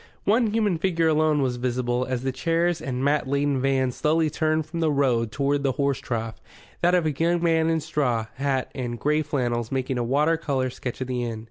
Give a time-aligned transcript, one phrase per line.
[0.23, 4.65] One human figure alone was visible, as the chairs and mat laden van slowly turned
[4.65, 6.41] from the road toward the horse trough
[6.81, 10.71] that of a young man in straw hat and grey flannels making a water colour
[10.71, 11.39] sketch of the inn.